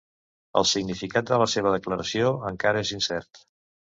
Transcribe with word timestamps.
El 0.61 0.67
significat 0.69 1.27
de 1.33 1.37
la 1.43 1.47
seva 1.55 1.75
declaració 1.75 2.33
encara 2.53 2.83
és 2.87 2.95
incert. 2.97 3.45